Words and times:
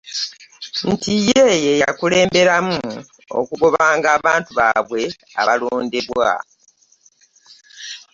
Nti 0.91 1.13
ye 1.29 1.43
yakulemberamu 1.81 2.77
okugobanga 3.39 4.07
abantu 4.17 4.49
baabwe 4.59 5.01
awalondebwa. 5.39 6.29